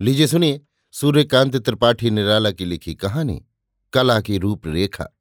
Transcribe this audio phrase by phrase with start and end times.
[0.00, 0.60] लीजिए सुनिए,
[0.92, 3.46] सूर्यकांत त्रिपाठी निराला की लिखी कहानी,
[3.92, 5.18] कला की रूपरेखा,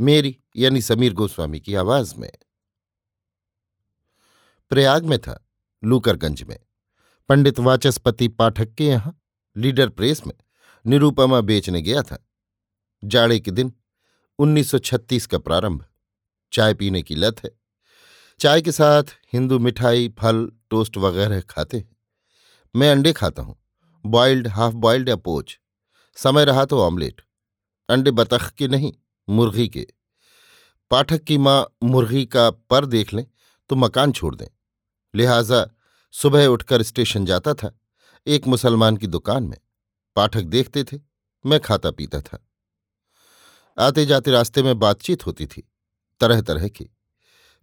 [0.00, 2.32] मेरी यानी समीर गोस्वामी की आवाज़ में।
[4.70, 5.48] प्रयाग में था,
[5.84, 6.60] लूकरगंज में।
[7.28, 9.22] पंडित वाचस्पति पाठक के यहाँ,
[9.56, 10.34] लीडर प्रेस में,
[10.86, 12.28] निरूपमा बेचने गया था।
[13.04, 13.72] जाड़े के दिन
[14.38, 15.84] 1936 का प्रारंभ।
[16.52, 17.50] चाय पीने की लत है।
[18.38, 21.96] चाय के साथ हिंदू मिठाई, फल, टोस्ट वगैरह खाते हैं।
[22.76, 23.61] मैं अंडे खाता हूँ।
[24.06, 25.58] बॉइल्ड हाफ़ बॉइल्ड या पोच।
[26.16, 27.20] समय रहा तो ऑमलेट
[27.88, 28.92] अंडे बतख के नहीं,
[29.28, 29.86] मुर्गी के।
[30.90, 33.26] पाठक की माँ मुर्गी का पर देख लें
[33.68, 34.46] तो मकान छोड़ दें।
[35.14, 35.66] लिहाजा
[36.12, 37.78] सुबह उठकर स्टेशन जाता था,
[38.26, 39.58] एक मुसलमान की दुकान में।
[40.16, 40.98] पाठक देखते थे,
[41.46, 42.48] मैं खाता पीता था।
[43.78, 45.72] आते जाते रास्ते में बातचीत होती थी
[46.20, 46.84] तरह तरह की।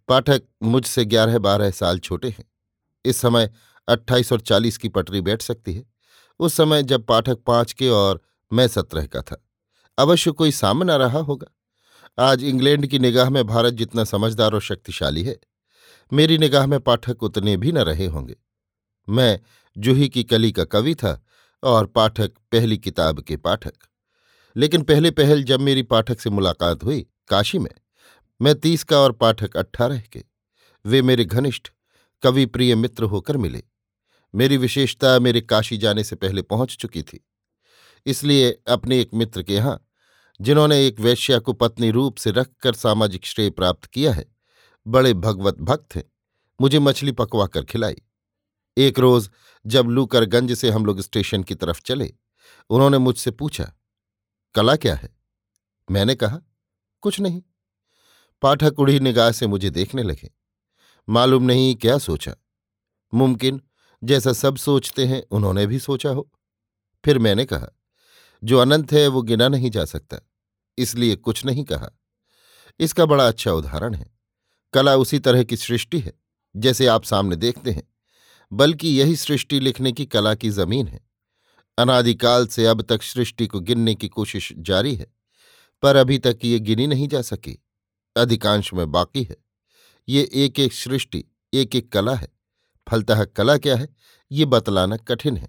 [0.08, 2.44] पाठक मुझसे ग्यारह बारह साल छोटे हैं।
[3.04, 3.50] इस समय
[3.88, 5.84] अट्ठाईस और चालीस की पटरी बैठ सकती है।
[6.40, 8.20] उस समय जब पाठक पाँच के और
[8.52, 9.44] मैं सत्रह का था।
[9.98, 11.46] अवश्य कोई सामना रहा होगा।
[12.18, 15.38] आज इंग्लैंड की निगाह में भारत जितना समझदार और शक्तिशाली है,
[16.12, 18.36] मेरी निगाह में पाठक उतने भी न रहे होंगे।
[19.08, 19.40] मैं
[19.78, 21.24] जूही की कली का कवि था
[21.62, 23.72] और पाठक पहली किताब के पाठक।
[24.56, 27.74] लेकिन पहले पहल जब मेरी पाठक से मुलाकात हुई काशी में,
[28.42, 30.24] मैं तीस का और पाठक अट्ठारह के।
[30.86, 31.68] वे मेरे घनिष्ठ
[32.22, 33.69] कवि प्रिय मित्र होकर मिले।
[34.34, 37.26] मेरी विशेषता मेरे काशी जाने से पहले पहुँच चुकी थी।
[38.06, 39.86] इसलिए अपने एक मित्र के यहाँ,
[40.40, 44.36] जिन्होंने एक वैश्या को पत्नी रूप से रखकर सामाजिक श्रेय प्राप्त किया है,
[44.86, 46.04] बड़े भगवत भक्त हैं,
[46.60, 47.96] मुझे मछली पकवा कर खिलाई।
[48.76, 49.30] एक रोज
[49.66, 52.14] जब लूकरगंज से हम लोग स्टेशन की तरफ़ चले,
[52.70, 53.72] उन्होंने मुझसे पूछा,
[54.54, 55.16] कला क्या है?
[55.90, 56.40] मैंने कहा,
[57.00, 57.42] कुछ नहीं।
[58.42, 60.30] पाठक उड़ी निगाह से मुझे देखने लगे।
[61.08, 62.34] मालूम नहीं क्या सोचा।
[63.14, 63.60] मुमकिन
[64.04, 66.30] जैसा सब सोचते हैं, उन्होंने भी सोचा हो।
[67.04, 67.68] फिर मैंने कहा,
[68.44, 70.16] जो अनंत है, वो गिना नहीं जा सकता।
[70.78, 71.90] इसलिए कुछ नहीं कहा।
[72.80, 74.10] इसका बड़ा अच्छा उदाहरण है।
[74.72, 76.12] कला उसी तरह की सृष्टि है,
[76.56, 77.94] जैसे आप सामने देखते हैं,
[78.52, 81.00] बल्कि यही सृष्टि लिखने की कला की ज़मीन है।
[81.78, 85.06] अनादिकाल से अब तक सृष्टि को गिनने की कोशिश जारी है,
[85.82, 87.64] पर अभी तक ये गिनी नहीं जा सकी।
[88.16, 89.36] अधिकांश में बाकी है।
[90.08, 91.24] ये एक एक सृष्टि
[91.54, 92.39] एक एक कला है।
[92.86, 93.88] फलतः कला क्या है,
[94.30, 95.48] ये बतलाना कठिन है।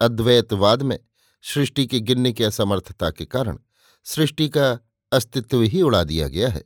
[0.00, 0.98] अद्वैतवाद में
[1.44, 3.58] सृष्टि के गिनने की असमर्थता के कारण
[4.04, 4.78] सृष्टि का
[5.12, 6.64] अस्तित्व ही उड़ा दिया गया है।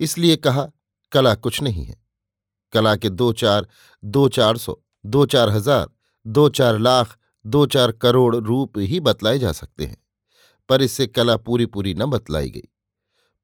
[0.00, 0.70] इसलिए कहा,
[1.12, 1.96] कला कुछ नहीं है।
[2.72, 3.68] कला के दो चार
[4.04, 5.90] दो चार सौ, दो चार हज़ार,
[6.26, 9.96] दो चार लाख, दो चार करोड़ रूप ही बतलाए जा सकते हैं।
[10.68, 12.68] पर इससे कला पूरी पूरी न बतलाई गई।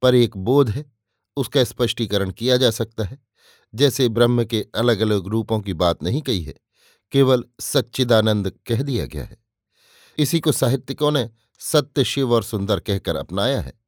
[0.02, 0.92] पर एक बोध है,
[1.36, 3.25] उसका स्पष्टीकरण किया जा सकता है।
[3.74, 6.54] जैसे ब्रह्म के अलग अलग रूपों की बात नहीं कही है,
[7.12, 9.38] केवल सच्चिदानंद कह दिया गया है।
[10.18, 13.80] इसी को साहित्यिकों ने सत्य, शिव और सुंदर कहकर अपनाया है।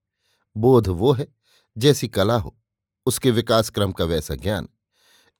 [0.57, 1.29] बोध वो है,
[1.79, 2.59] जैसी कला हो,
[3.07, 4.69] उसके विकास क्रम का वैसा ज्ञान।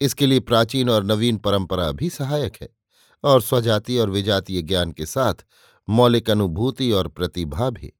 [0.01, 2.69] इसके लिए प्राचीन और नवीन परंपरा भी सहायक है
[3.23, 5.33] और स्वजातीय और विजातीय ज्ञान के साथ
[5.89, 7.93] मौलिक अनुभूति और प्रतिभा भी।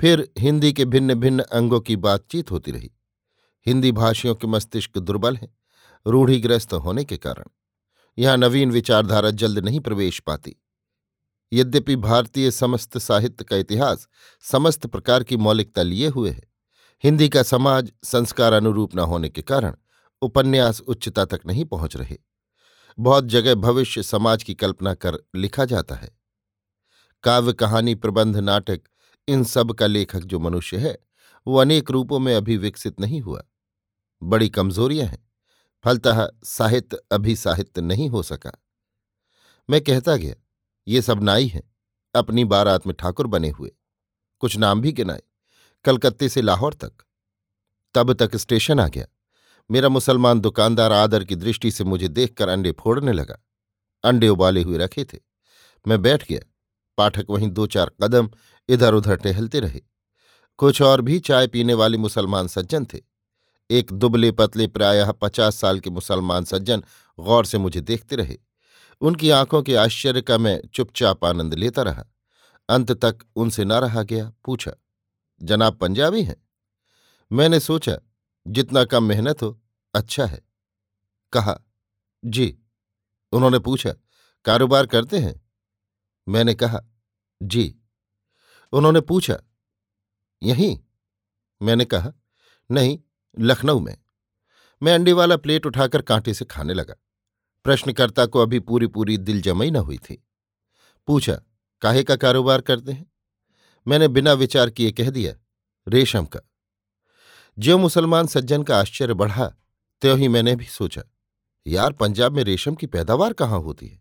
[0.00, 2.90] फिर हिंदी के भिन्न भिन्न अंगों की बातचीत होती रही।
[3.66, 5.54] हिंदी भाषियों के मस्तिष्क दुर्बल हैं,
[6.06, 7.44] रूढ़िग्रस्त होने के कारण।
[8.18, 10.56] यहाँ नवीन विचारधारा जल्द नहीं प्रवेश पाती।
[11.52, 14.08] यद्यपि भारतीय समस्त साहित्य का इतिहास
[14.44, 16.42] समस्त प्रकार की मौलिकता लिए हुए है,
[17.04, 19.76] हिंदी का समाज संस्कार अनुरूप न होने के कारण
[20.22, 22.16] उपन्यास उच्चता तक नहीं पहुँच रहे।
[22.98, 26.10] बहुत जगह भविष्य समाज की कल्पना कर लिखा जाता है।
[27.24, 28.80] काव्य, कहानी, प्रबंध, नाटक
[29.28, 30.96] इन सब का लेखक जो मनुष्य है
[31.48, 33.44] वो अनेक रूपों में अभी विकसित नहीं हुआ।
[34.22, 35.28] बड़ी कमजोरियाँ हैं।
[35.84, 38.52] फलतः साहित्य अभी साहित्य नहीं हो सका।
[39.70, 40.34] मैं कहता गया,
[40.88, 41.76] ये सब नाई हैं,
[42.14, 43.72] अपनी बारात में ठाकुर बने हुए।
[44.38, 45.22] कुछ नाम भी गिनाए,
[45.84, 46.92] कलकत्ते से लाहौर तक।
[47.94, 49.06] तब तक स्टेशन आ गया।
[49.70, 53.38] मेरा मुसलमान दुकानदार आदर की दृष्टि से मुझे देखकर अंडे फोड़ने लगा।
[54.04, 55.18] अंडे उबाले हुए रखे थे।
[55.86, 56.40] मैं बैठ गया।
[56.98, 58.30] पाठक वहीं दो चार कदम
[58.68, 59.97] इधर उधर टहलते रहे।
[60.58, 63.00] कुछ और भी चाय पीने वाले मुसलमान सज्जन थे।
[63.70, 66.84] एक दुबले पतले प्रायः पचास साल के मुसलमान सज्जन
[67.20, 68.38] गौर से मुझे देखते रहे।
[69.00, 72.04] उनकी आँखों के आश्चर्य का मैं चुपचाप आनंद लेता रहा।
[72.68, 74.72] अंत तक उनसे न रहा गया, पूछा,
[75.42, 76.48] जनाब पंजाबी हैं?
[77.32, 77.98] मैंने सोचा,
[78.48, 79.60] जितना कम मेहनत हो
[79.94, 80.42] अच्छा है।
[81.32, 81.60] कहा,
[82.24, 82.58] जी।
[83.32, 83.94] उन्होंने पूछा,
[84.44, 85.46] कारोबार करते हैं?
[86.28, 86.80] मैंने कहा,
[87.42, 87.76] जी।
[88.72, 89.38] उन्होंने पूछा
[90.42, 90.78] यहीं?
[91.62, 92.12] मैंने कहा,
[92.70, 92.98] नहीं,
[93.38, 93.98] लखनऊ में।
[94.82, 96.94] मैं अंडे वाला प्लेट उठाकर कांटे से खाने लगा।
[97.64, 100.26] प्रश्नकर्ता को अभी पूरी पूरी दिल जमई न हुई थी।
[101.06, 101.40] पूछा,
[101.80, 103.12] काहे का कारोबार करते हैं?
[103.88, 105.34] मैंने बिना विचार किए कह दिया,
[105.88, 106.40] रेशम का।
[107.58, 109.54] ज्यो मुसलमान सज्जन का आश्चर्य बढ़ा,
[110.00, 111.02] त्यों ही मैंने भी सोचा,
[111.66, 114.00] यार, पंजाब में रेशम की पैदावार कहाँ होती है?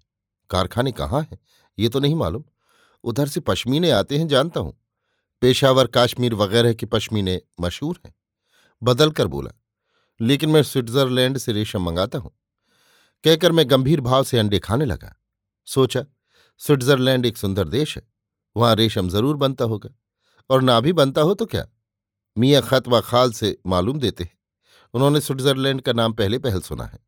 [0.50, 1.40] कारखाने कहाँ हैं?
[1.80, 2.44] ये तो नहीं मालूम।
[3.04, 4.87] उधर से पश्मीने आते हैं, जानता हूँ।
[5.42, 8.14] पेशावर काश्मीर वगैरह की पश्मीने मशहूर हैं।
[8.82, 9.52] बदल कर बोला,
[10.20, 12.32] लेकिन मैं स्विट्जरलैंड से रेशम मंगाता हूँ।
[13.24, 15.16] कहकर मैं गंभीर भाव से अंडे खाने लगा।
[15.68, 16.06] सोचा,
[16.62, 18.04] स्विट्जरलैंड एक सुंदर देश है,
[18.56, 19.90] वहाँ रेशम ज़रूर बनता होगा,
[20.50, 21.66] और ना भी बनता हो तो क्या?
[22.38, 24.38] मियाँ खत व खाल से मालूम देते हैं,
[24.94, 27.00] उन्होंने स्विट्जरलैंड का नाम पहले पहल सुना है।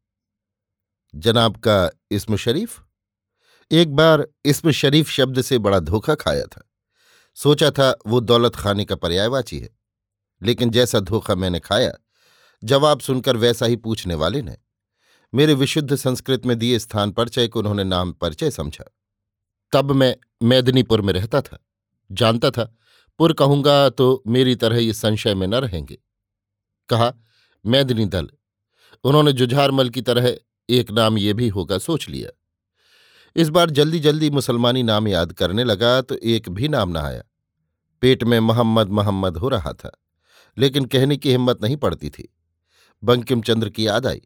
[1.14, 2.82] जनाब का इस्म शरीफ?
[3.72, 6.69] एक बार इस्म शरीफ शब्द से बड़ा धोखा खाया था।
[7.40, 9.70] सोचा था वो दौलत खाने का पर्यायवाची है।
[10.42, 11.92] लेकिन जैसा धोखा मैंने खाया,
[12.64, 14.58] जवाब सुनकर वैसा ही पूछने वाले ने,
[15.34, 18.86] मेरे विशुद्ध संस्कृत में दिए स्थान परिचय को उन्होंने नाम परिचय समझा।
[19.74, 21.60] तब मैं मेदनीपुर में रहता था,
[22.12, 22.76] जानता था,
[23.20, 25.98] पुर कहूँगा तो मेरी तरह ये संशय में न रहेंगे।
[26.90, 27.14] कहा,
[27.66, 28.30] मैदनी दल,
[29.04, 30.36] उन्होंने जुझारमल की तरह
[30.70, 32.30] एक नाम ये भी होगा सोच लिया।
[33.36, 37.24] इस बार जल्दी जल्दी मुसलमानी नाम याद करने लगा तो एक भी नाम ना आया।
[38.02, 39.92] पेट में मोहम्मद मोहम्मद हो रहा था,
[40.58, 42.28] लेकिन कहने की हिम्मत नहीं पड़ती थी।
[43.04, 44.22] बंकिम चंद्र की याद आई।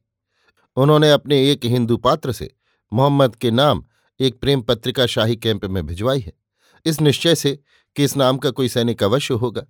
[0.78, 2.54] उन्होंने अपने एक हिंदू पात्र से
[2.92, 3.84] मोहम्मद के नाम
[4.20, 6.34] एक प्रेम पत्रिका शाही कैंप में भिजवाई है।
[6.86, 7.60] इस निश्चय से
[7.96, 9.66] कि इस नाम का कोई सैनिक अवश्य होगा।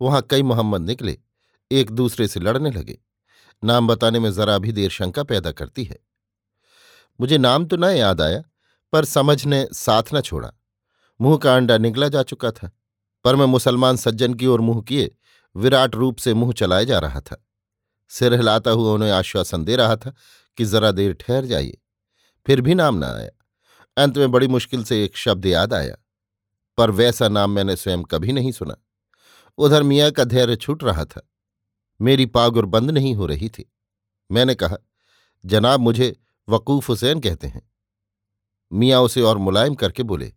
[0.00, 1.18] वहाँ कई मोहम्मद निकले,
[1.70, 2.98] एक दूसरे से लड़ने लगे।
[3.62, 5.98] नाम बताने में जरा भी देर शंका पैदा करती है।
[7.20, 8.42] मुझे नाम तो न याद आया,
[8.92, 10.52] पर समझ ने साथ न छोड़ा।
[11.20, 12.70] मुँह का अंडा निकला जा चुका था।
[13.26, 15.10] पर मैं मुसलमान सज्जन की ओर मुँह किए,
[15.56, 17.46] विराट रूप से मुँह चलाए जा रहा था।
[18.08, 20.14] सिर हिलाता हुआ उन्हें आश्वासन दे रहा था
[20.58, 21.78] कि जरा देर ठहर जाइए।
[22.46, 23.30] फिर भी नाम न आया।
[23.96, 25.96] अंत में बड़ी मुश्किल से एक शब्द याद आया,
[26.78, 28.76] पर वैसा नाम मैंने स्वयं कभी नहीं सुना।
[29.58, 31.28] उधर मियाँ का धैर्य छूट रहा था।
[32.00, 33.72] मेरी पागुर बंद नहीं हो रही थी।
[34.30, 34.76] मैंने कहा,
[35.44, 36.16] जनाब, मुझे
[36.48, 37.70] वकूफ हुसैन कहते हैं।
[38.72, 40.32] मियाँ उसे और मुलायम करके बोले,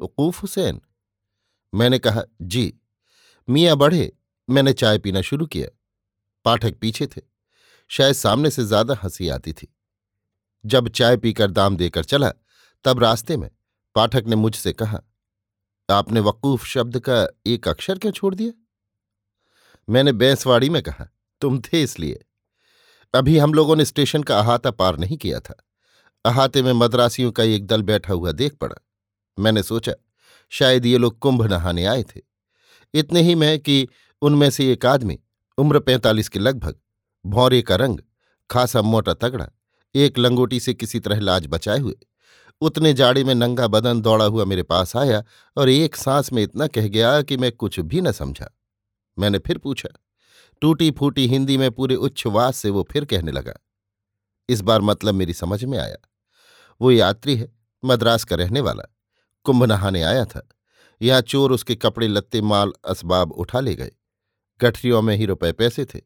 [0.00, 0.80] वकूफ हुसैन?
[1.74, 2.74] मैंने कहा, जी,
[3.48, 4.12] मियाँ बढ़े,
[4.50, 5.68] मैंने चाय पीना शुरू किया।
[6.44, 7.20] पाठक पीछे थे।
[7.88, 9.74] शायद सामने से ज़्यादा हँसी आती थी।
[10.66, 12.32] जब चाय पीकर दाम देकर चला,
[12.84, 13.50] तब रास्ते में
[13.94, 15.00] पाठक ने मुझसे कहा,
[15.90, 18.52] आपने वकूफ शब्द का एक अक्षर क्यों छोड़ दिया?
[19.88, 21.08] मैंने बैंसवाड़ी में कहा,
[21.40, 22.24] तुम थे इसलिए।
[23.14, 25.54] अभी हम लोगों ने स्टेशन का अहाता पार नहीं किया था।
[26.24, 28.76] अहाते में मद्रासियों का एक दल बैठा हुआ देख पड़ा।
[29.38, 29.92] मैंने सोचा
[30.48, 32.20] शायद ये लोग कुंभ नहाने आए थे।
[32.94, 33.88] इतने ही में कि
[34.22, 35.18] उनमें से एक आदमी,
[35.58, 36.76] उम्र पैंतालीस के लगभग,
[37.26, 37.98] भौरे का रंग,
[38.50, 39.48] खासा मोटा तगड़ा,
[39.94, 41.94] एक लंगोटी से किसी तरह लाज बचाए हुए,
[42.60, 45.24] उतने जाड़े में नंगा बदन दौड़ा हुआ मेरे पास आया
[45.56, 48.58] और एक सांस में इतना कह गया कि मैं कुछ भी न समझा।
[49.18, 49.88] मैंने फिर पूछा
[50.60, 53.54] टूटी फूटी हिंदी में पूरे उच्छ्वास से वो फिर कहने लगा?
[54.48, 55.96] इस बार मतलब मेरी समझ में आया।
[56.80, 57.52] वो यात्री है,
[57.84, 58.97] मद्रास का रहने वाला।
[59.46, 60.48] कुंभ नहाने आया था।
[61.00, 63.90] यहाँ चोर उसके कपड़े लत्ते माल असबाब उठा ले गए।
[64.60, 66.00] गठरियों में ही रुपए पैसे थे।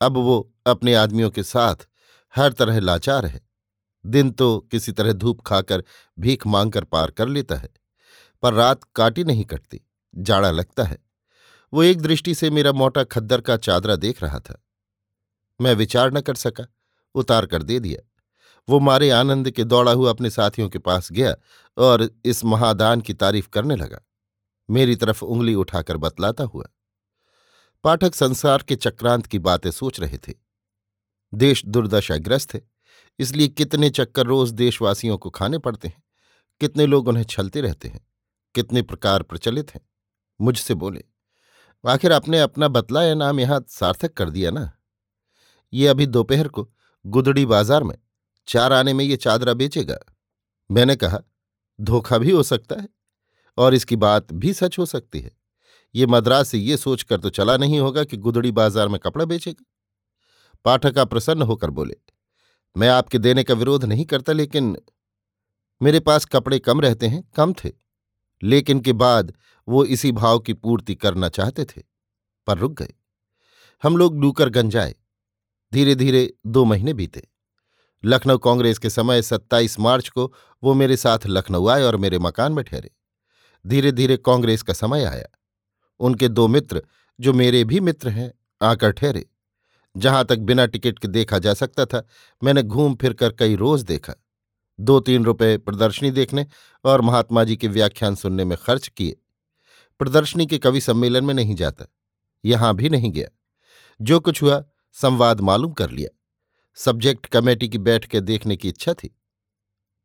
[0.00, 1.86] अब वो अपने आदमियों के साथ
[2.34, 3.40] हर तरह लाचार है।
[4.04, 5.82] दिन तो किसी तरह धूप खाकर
[6.18, 7.68] भीख मांगकर पार कर लेता है,
[8.42, 9.80] पर रात काटी नहीं कटती,
[10.14, 10.98] जाड़ा लगता है।
[11.72, 14.62] वो एक दृष्टि से मेरा मोटा खद्दर का चादरा देख रहा था।
[15.60, 16.66] मैं विचार न कर सका,
[17.14, 18.08] उतार कर दे दिया।
[18.68, 21.34] वो मारे आनंद के दौड़ा हुआ अपने साथियों के पास गया
[21.76, 24.00] और इस महादान की तारीफ़ करने लगा।
[24.68, 26.64] मेरी तरफ़ उंगली उठाकर बतलाता हुआ।
[27.84, 30.34] पाठक संसार के चक्रांत की बातें सोच रहे थे।
[31.32, 32.60] देश दुर्दशाग्रस्त है,
[33.18, 36.02] इसलिए कितने चक्कर रोज देशवासियों को खाने पड़ते हैं,
[36.60, 38.00] कितने लोग उन्हें छलते रहते हैं,
[38.54, 39.80] कितने प्रकार प्रचलित हैं।
[40.40, 41.04] मुझसे बोले,
[41.84, 44.70] आखिर आपने अपना बतलाया नाम यहाँ सार्थक कर दिया ना?
[45.72, 46.68] ये अभी दोपहर को
[47.04, 47.96] गुदड़ी बाज़ार में
[48.48, 49.98] चार आने में ये चादरा बेचेगा।
[50.70, 51.18] मैंने कहा,
[51.78, 52.88] धोखा भी हो सकता है
[53.58, 55.30] और इसकी बात भी सच हो सकती है।
[55.94, 59.64] ये मद्रास से ये सोचकर तो चला नहीं होगा कि गुदड़ी बाज़ार में कपड़ा बेचेगा।
[60.64, 61.96] पाठका प्रसन्न होकर बोले,
[62.76, 64.76] मैं आपके देने का विरोध नहीं करता, लेकिन
[65.80, 67.70] मेरे पास कपड़े कम रहते हैं, कम थे।
[68.42, 69.32] लेकिन के बाद
[69.68, 71.82] वो इसी भाव की पूर्ति करना चाहते थे,
[72.46, 72.94] पर रुक गए।
[73.82, 74.94] हम लोग डूकर गंजाए।
[75.72, 77.26] धीरे धीरे दो महीने बीते।
[78.04, 80.32] लखनऊ कांग्रेस के समय सत्ताईस मार्च को
[80.62, 82.90] वो मेरे साथ लखनऊ आए और मेरे मकान में ठहरे।
[83.64, 85.26] धीरे धीरे कांग्रेस का समय आया।
[86.00, 86.82] उनके दो मित्र,
[87.18, 88.32] जो मेरे भी मित्र हैं,
[88.62, 89.24] आकर ठहरे।
[89.96, 92.06] जहाँ तक बिना टिकट के देखा जा सकता था,
[92.42, 94.14] मैंने घूम फिर कर कई रोज देखा।
[94.78, 96.46] दो तीन रुपए प्रदर्शनी देखने
[96.84, 99.16] और महात्मा जी के व्याख्यान सुनने में खर्च किए।
[100.00, 101.84] प्रदर्शनी के कवि सम्मेलन में नहीं जाता,
[102.44, 103.28] यहाँ भी नहीं गया।
[104.00, 104.62] जो कुछ हुआ,
[104.96, 106.08] संवाद मालूम कर लिया।
[106.76, 109.16] सब्जेक्ट कमेटी की बैठ के देखने की इच्छा थी।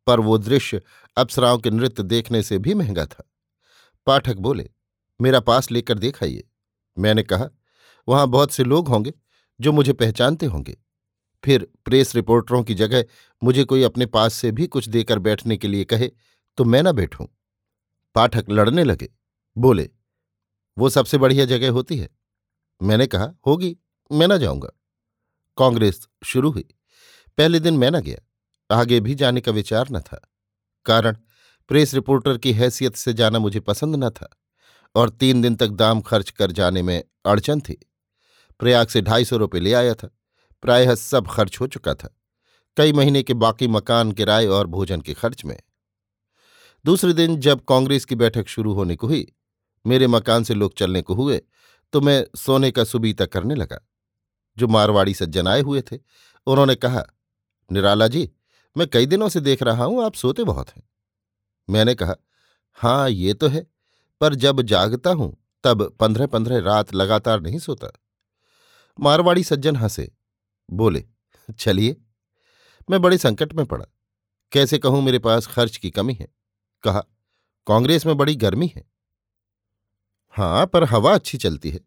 [0.07, 0.81] पर वो दृश्य
[1.17, 3.29] अप्सराओं के नृत्य देखने से भी महँगा था।
[4.07, 4.69] पाठक बोले,
[5.19, 6.43] मेरा पास लेकर देखाइए
[6.97, 7.49] मैंने कहा,
[8.07, 9.13] वहाँ बहुत से लोग होंगे
[9.59, 10.77] जो मुझे पहचानते होंगे।
[11.43, 13.05] फिर प्रेस रिपोर्टरों की जगह
[13.43, 16.09] मुझे कोई अपने पास से भी कुछ देकर बैठने के लिए कहे
[16.57, 17.25] तो मैं न बैठूं।
[18.15, 19.09] पाठक लड़ने लगे,
[19.57, 19.89] बोले,
[20.77, 22.09] वो सबसे बढ़िया जगह होती है।
[22.81, 23.77] मैंने कहा, होगी,
[24.11, 24.69] मैं ना जाऊँगा।
[25.57, 26.65] कांग्रेस शुरू हुई।
[27.37, 28.17] पहले दिन मैं न गया,
[28.69, 30.19] आगे भी जाने का विचार न था।
[30.85, 31.17] कारण,
[31.69, 34.29] प्रेस रिपोर्टर की हैसियत से जाना मुझे पसंद न था
[34.95, 37.77] और तीन दिन तक दाम खर्च कर जाने में अड़चन थी।
[38.59, 40.09] प्रयाग से ढाई सौ रुपये ले आया था,
[40.63, 42.09] प्रायः सब खर्च हो चुका था,
[42.77, 45.57] कई महीने के बाकी मकान, किराए और भोजन के खर्च में।
[46.85, 49.25] दूसरे दिन जब कांग्रेस की बैठक शुरू होने को हुई,
[49.85, 51.41] मेरे मकान से लोग चलने को हुए
[51.93, 53.79] तो मैं सोने का सुबीता करने लगा।
[54.57, 55.99] जो मारवाड़ी सज्जन आए हुए थे।
[56.47, 57.03] उन्होंने कहा,
[57.71, 58.29] निराला जी,
[58.77, 60.83] मैं कई दिनों से देख रहा हूँ, आप सोते बहुत हैं।
[61.69, 62.15] मैंने कहा
[62.73, 63.67] हाँ ये तो है,
[64.21, 67.87] पर जब जागता हूँ, तब पंद्रह पंद्रह रात लगातार नहीं सोता।
[68.99, 70.11] मारवाड़ी सज्जन हंसे,
[70.71, 71.05] बोले,
[71.59, 71.97] चलिए,
[72.89, 73.85] मैं बड़े संकट में पड़ा।
[74.51, 76.27] कैसे कहूँ, मेरे पास खर्च की कमी है।
[76.83, 76.99] कहा,
[77.67, 78.83] कांग्रेस में बड़ी गर्मी है।
[80.29, 81.79] हाँ पर हवा अच्छी चलती है।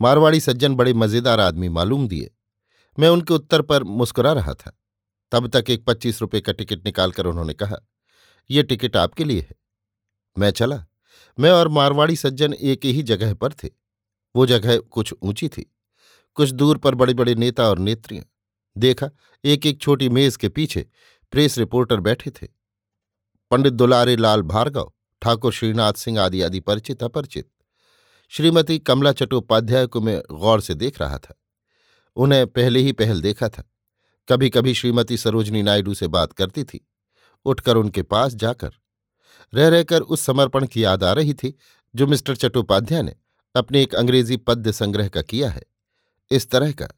[0.00, 2.30] मारवाड़ी सज्जन बड़े मज़ेदार आदमी मालूम दिए।
[2.98, 4.76] मैं उनके उत्तर पर मुस्कुरा रहा था।
[5.32, 7.76] तब तक एक पच्चीस रुपये का टिकट निकालकर उन्होंने कहा
[8.50, 9.54] यह टिकट आपके लिए है।
[10.38, 10.84] मैं चला।
[11.38, 13.68] मैं और मारवाड़ी सज्जन एक ही जगह पर थे।
[14.34, 15.74] वो जगह कुछ ऊँची थी।
[16.34, 18.24] कुछ दूर पर बड़े बड़े नेता और नेत्रियाँ।
[18.76, 19.10] देखा
[19.44, 20.86] एक एक छोटी मेज के पीछे
[21.32, 22.46] प्रेस रिपोर्टर बैठे थे।
[23.50, 24.92] पंडित दुलारे लाल भार्गव,
[25.22, 27.48] ठाकुर श्रीनाथ सिंह आदि आदि परिचित अपरिचित
[28.32, 31.34] श्रीमती कमला चट्टोपाध्याय को मैं गौर से देख रहा था।
[32.16, 33.70] उन्हें पहले ही पहल देखा था।
[34.28, 36.88] कभी कभी श्रीमती सरोजनी नायडू से बात करती थी।
[37.44, 38.72] उठकर उनके पास जाकर
[39.54, 41.58] रह रहकर उस समर्पण की याद आ रही थी,
[41.94, 43.16] जो मिस्टर चट्टोपाध्याय ने
[43.56, 45.62] अपने एक अंग्रेज़ी पद्य संग्रह का किया है।
[46.30, 46.88] इस तरह का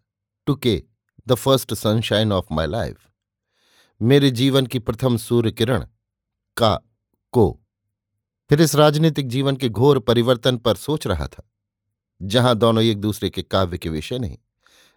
[0.47, 0.83] टू के
[1.27, 3.09] the first sunshine of my life.
[4.03, 5.87] मेरे जीवन की प्रथम सूर्य किरण,
[6.57, 6.81] का,
[7.33, 7.62] को।
[8.52, 11.42] फिर इस राजनीतिक जीवन के घोर परिवर्तन पर सोच रहा था,
[12.23, 14.37] जहाँ दोनों एक दूसरे के काव्य के विषय नहीं,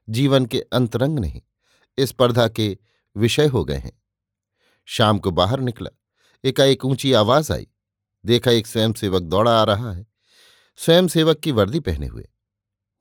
[0.10, 1.42] जीवन के अंतरंग नहीं
[2.00, 2.78] स्पर्धा के
[3.16, 3.92] विषय हो गए हैं।
[4.88, 5.90] शाम को बाहर निकला,
[6.44, 7.68] एकाएक ऊँची आवाज़ आई,
[8.26, 10.06] देखा एक स्वयंसेवक दौड़ा आ रहा है।
[10.76, 12.28] स्वयंसेवक की वर्दी पहने हुए।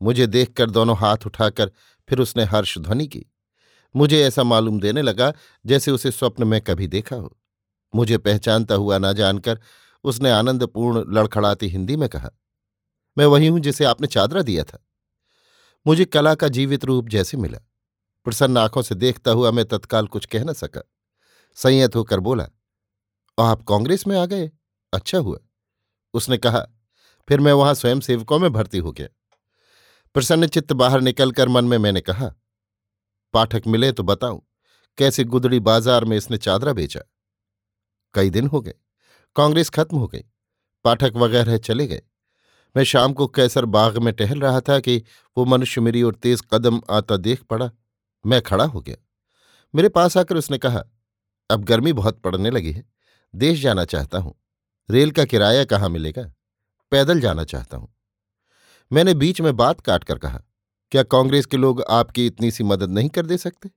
[0.03, 1.73] मुझे देखकर दोनों हाथ उठाकर
[2.09, 3.27] फिर उसने हर्ष ध्वनि की।
[3.97, 5.33] मुझे ऐसा मालूम देने लगा
[5.67, 7.39] जैसे उसे स्वप्न में कभी देखा हो।
[7.95, 9.61] मुझे पहचानता हुआ ना जानकर
[10.05, 12.31] उसने आनंदपूर्ण लड़खड़ाती हिंदी में कहा,
[13.17, 14.85] मैं वही हूँ जिसे आपने चादरा दिया था।
[15.87, 17.59] मुझे कला का जीवित रूप जैसे मिला।
[18.27, 20.83] प्रसन्न आँखों से देखता हुआ मैं तत्काल कुछ कह न सका।
[21.59, 22.47] संयत होकर बोला,
[23.39, 24.51] आप कांग्रेस में आ गए?
[24.93, 25.39] अच्छा हुआ।
[26.15, 26.67] उसने कहा,
[27.29, 29.09] फिर मैं वहाँ स्वयं सेवकों में भर्ती हो गया।
[30.15, 32.33] प्रसन्न चित्त बाहर निकलकर मन में मैंने कहा,
[33.35, 34.41] पाठक मिले तो बताऊँ,
[34.99, 37.01] कैसे गुदड़ी बाज़ार में इसने चादरा बेचा?
[38.15, 38.75] कई दिन हो गए।
[39.37, 40.25] कांग्रेस खत्म हो गई।
[40.85, 42.03] पाठक वगैरह चले गए।
[42.77, 45.03] मैं शाम को कैसर बाग में टहल रहा था कि
[45.37, 47.71] वो मनुष्य मेरी ओर तेज कदम आता देख पड़ा।
[48.27, 48.97] मैं खड़ा हो गया।
[49.75, 50.83] मेरे पास आकर उसने कहा,
[51.51, 52.85] अब गर्मी बहुत पड़ने लगी है।
[53.35, 54.35] देश जाना चाहता हूँ।
[54.91, 56.23] रेल का किराया कहाँ मिलेगा?
[56.91, 57.95] पैदल जाना चाहता हूँ।
[58.93, 60.43] मैंने बीच में बात काट कर कहा,
[60.91, 63.71] क्या कांग्रेस के लोग आपकी इतनी सी मदद नहीं कर दे सकते?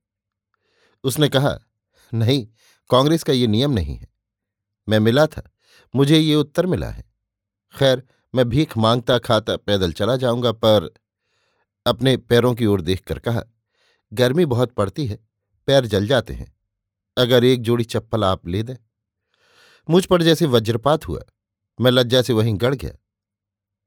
[1.03, 1.59] उसने कहा,
[2.13, 2.47] नहीं,
[2.89, 4.16] कांग्रेस का ये नियम नहीं है।
[4.89, 5.51] मैं मिला था।
[5.95, 7.03] मुझे ये उत्तर मिला है।
[7.73, 8.03] खैर,
[8.35, 10.93] मैं भीख माँगता खाता पैदल चला जाऊँगा, पर
[11.85, 13.43] अपने पैरों की ओर देखकर कहा,
[14.13, 15.19] गर्मी बहुत पड़ती है,
[15.67, 16.57] पैर जल जाते हैं।
[17.17, 18.75] अगर एक जोड़ी चप्पल आप ले दें।
[19.89, 21.21] मुझ पर जैसे वज्रपात हुआ,
[21.81, 22.91] मैं लज्जा से वहीं गड़ गया।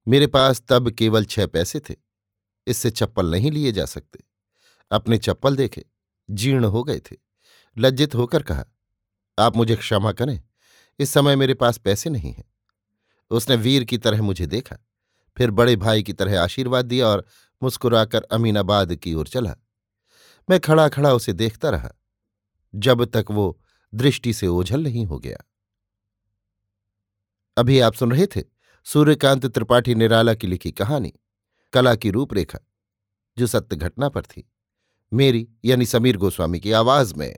[0.09, 1.95] मेरे पास तब केवल छह पैसे थे,
[2.67, 4.25] इससे चप्पल नहीं लिए जा सकते।
[4.91, 5.85] अपने चप्पल देखे,
[6.31, 7.17] जीर्ण हो गए थे।
[7.79, 8.65] लज्जित होकर कहा,
[9.39, 10.43] आप मुझे क्षमा करें
[11.01, 12.45] इस समय मेरे पास पैसे नहीं हैं।
[13.31, 14.77] उसने वीर की तरह मुझे देखा,
[15.37, 17.25] फिर बड़े भाई की तरह आशीर्वाद दिया और
[17.63, 19.55] मुस्कुराकर अमीनाबाद की ओर चला।
[20.51, 21.91] मैं खड़ा खड़ा उसे देखता रहा,
[22.75, 23.61] जब तक वो
[23.95, 25.39] दृष्टि से ओझल नहीं हो गया।
[27.57, 28.43] अभी आप सुन रहे थे
[28.85, 31.13] सूर्यकांत त्रिपाठी निराला की लिखी कहानी,
[31.73, 32.59] कला की रूपरेखा,
[33.39, 34.51] जो सत्य घटना पर थी।
[35.13, 37.37] मेरी यानी समीर गोस्वामी की आवाज़ में